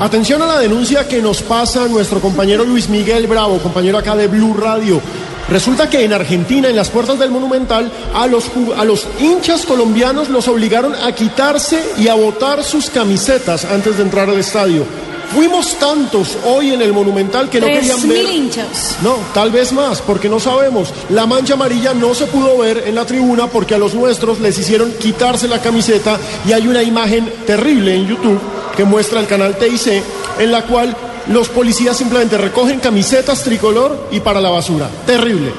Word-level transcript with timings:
Atención 0.00 0.42
a 0.42 0.46
la 0.46 0.58
denuncia 0.58 1.06
que 1.06 1.22
nos 1.22 1.42
pasa 1.42 1.86
nuestro 1.86 2.20
compañero 2.20 2.64
Luis 2.64 2.88
Miguel 2.88 3.26
Bravo, 3.26 3.58
compañero 3.58 3.98
acá 3.98 4.16
de 4.16 4.26
Blue 4.26 4.54
Radio. 4.54 5.00
Resulta 5.48 5.88
que 5.88 6.02
en 6.04 6.12
Argentina, 6.12 6.68
en 6.68 6.76
las 6.76 6.90
puertas 6.90 7.18
del 7.18 7.30
Monumental, 7.30 7.90
a 8.14 8.26
los, 8.26 8.46
a 8.76 8.84
los 8.84 9.06
hinchas 9.20 9.64
colombianos 9.64 10.28
los 10.28 10.48
obligaron 10.48 10.94
a 10.94 11.12
quitarse 11.12 11.84
y 11.98 12.08
a 12.08 12.14
botar 12.14 12.64
sus 12.64 12.90
camisetas 12.90 13.64
antes 13.64 13.96
de 13.96 14.02
entrar 14.02 14.28
al 14.28 14.38
estadio. 14.38 14.84
Fuimos 15.34 15.74
tantos 15.78 16.36
hoy 16.44 16.72
en 16.72 16.82
el 16.82 16.92
Monumental 16.92 17.48
que 17.48 17.60
no 17.60 17.66
querían 17.66 18.08
ver. 18.08 18.30
hinchas. 18.30 18.96
No, 19.02 19.16
tal 19.32 19.50
vez 19.50 19.72
más, 19.72 20.00
porque 20.02 20.28
no 20.28 20.40
sabemos. 20.40 20.92
La 21.10 21.26
mancha 21.26 21.54
amarilla 21.54 21.94
no 21.94 22.14
se 22.14 22.26
pudo 22.26 22.58
ver 22.58 22.84
en 22.86 22.94
la 22.94 23.06
tribuna 23.06 23.46
porque 23.46 23.74
a 23.74 23.78
los 23.78 23.94
nuestros 23.94 24.40
les 24.40 24.58
hicieron 24.58 24.92
quitarse 24.92 25.48
la 25.48 25.60
camiseta 25.60 26.18
y 26.46 26.52
hay 26.52 26.66
una 26.66 26.82
imagen 26.82 27.32
terrible 27.46 27.94
en 27.94 28.08
YouTube 28.08 28.51
que 28.76 28.84
muestra 28.84 29.20
el 29.20 29.26
canal 29.26 29.56
TIC 29.56 30.02
en 30.38 30.52
la 30.52 30.62
cual 30.62 30.96
los 31.28 31.48
policías 31.48 31.96
simplemente 31.96 32.36
recogen 32.38 32.80
camisetas 32.80 33.42
tricolor 33.42 34.08
y 34.10 34.20
para 34.20 34.40
la 34.40 34.50
basura. 34.50 34.88
Terrible. 35.06 35.52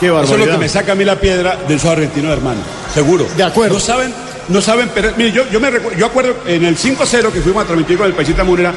Qué 0.00 0.06
Eso 0.06 0.20
es 0.20 0.22
lo 0.22 0.28
barbaridad. 0.30 0.52
que 0.54 0.58
me 0.60 0.68
saca 0.68 0.92
a 0.92 0.94
mí 0.94 1.04
la 1.04 1.16
piedra 1.16 1.56
del 1.66 1.80
soy 1.80 1.90
argentino, 1.90 2.32
hermano. 2.32 2.60
Seguro. 2.92 3.26
De 3.36 3.42
acuerdo. 3.42 3.74
No 3.74 3.80
saben, 3.80 4.12
no 4.48 4.60
saben, 4.62 4.90
pero 4.94 5.10
mire, 5.16 5.32
yo, 5.32 5.44
yo 5.50 5.58
me 5.60 5.70
recu- 5.70 5.96
yo 5.96 6.06
acuerdo 6.06 6.36
en 6.46 6.64
el 6.64 6.76
5-0 6.76 7.32
que 7.32 7.40
fuimos 7.40 7.64
a 7.64 7.66
transmitir 7.66 7.98
con 7.98 8.06
el 8.06 8.12
Paisita 8.12 8.44
Munera, 8.44 8.72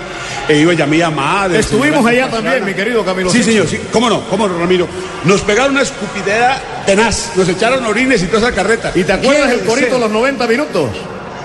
e 0.47 0.57
iba 0.57 0.73
Yamía 0.73 1.09
Madre. 1.11 1.59
Estuvimos 1.59 2.03
allá 2.05 2.27
también, 2.29 2.65
mi 2.65 2.73
querido 2.73 3.05
Camilo. 3.05 3.29
Sí, 3.29 3.43
señor, 3.43 3.67
sí. 3.67 3.79
¿Cómo 3.91 4.09
no? 4.09 4.21
¿Cómo 4.29 4.47
no, 4.47 4.57
Ramiro? 4.57 4.87
Nos 5.25 5.41
pegaron 5.41 5.73
una 5.73 5.83
escupidera 5.83 6.59
tenaz. 6.87 7.31
Nos 7.35 7.47
echaron 7.47 7.85
orines 7.85 8.23
y 8.23 8.25
toda 8.27 8.47
esa 8.47 8.51
carreta. 8.55 8.91
¿Y 8.95 9.03
te 9.03 9.13
acuerdas 9.13 9.47
¿Qué 9.49 9.53
el 9.59 9.65
corito 9.65 9.99
los 9.99 10.09
90 10.09 10.47
minutos? 10.47 10.89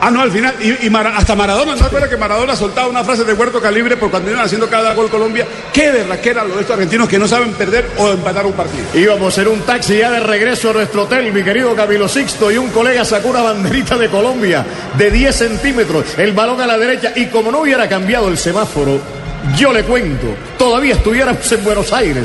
Ah, 0.00 0.10
no, 0.10 0.20
al 0.20 0.30
final. 0.30 0.54
Y, 0.60 0.86
y 0.86 0.92
hasta 0.94 1.34
Maradona, 1.34 1.72
¿no 1.72 1.78
se 1.78 1.84
acuerda 1.84 2.08
que 2.08 2.16
Maradona 2.16 2.54
soltaba 2.54 2.88
una 2.88 3.04
frase 3.04 3.24
de 3.24 3.32
huerto 3.32 3.60
calibre 3.60 3.96
por 3.96 4.10
cuando 4.10 4.30
iban 4.30 4.44
haciendo 4.44 4.68
cada 4.68 4.94
gol 4.94 5.08
Colombia? 5.08 5.46
Qué 5.72 5.90
berraquera 5.90 6.44
lo 6.44 6.54
de 6.54 6.60
estos 6.60 6.74
argentinos 6.74 7.08
que 7.08 7.18
no 7.18 7.26
saben 7.26 7.52
perder 7.52 7.88
o 7.98 8.10
empatar 8.10 8.46
un 8.46 8.52
partido. 8.52 8.84
Íbamos 8.94 9.36
en 9.38 9.48
un 9.48 9.60
taxi 9.60 9.98
ya 9.98 10.10
de 10.10 10.20
regreso 10.20 10.70
a 10.70 10.74
nuestro 10.74 11.04
hotel, 11.04 11.32
mi 11.32 11.42
querido 11.42 11.74
Camilo 11.74 12.08
Sixto, 12.08 12.50
y 12.50 12.58
un 12.58 12.70
colega 12.70 13.04
sacó 13.04 13.28
una 13.28 13.42
banderita 13.42 13.96
de 13.96 14.08
Colombia 14.08 14.64
de 14.96 15.10
10 15.10 15.34
centímetros, 15.34 16.18
el 16.18 16.32
balón 16.32 16.60
a 16.60 16.66
la 16.66 16.78
derecha, 16.78 17.12
y 17.14 17.26
como 17.26 17.50
no 17.50 17.60
hubiera 17.60 17.88
cambiado 17.88 18.28
el 18.28 18.38
semáforo, 18.38 19.00
yo 19.56 19.72
le 19.72 19.84
cuento, 19.84 20.26
todavía 20.58 20.94
estuviéramos 20.94 21.50
en 21.52 21.64
Buenos 21.64 21.92
Aires. 21.92 22.24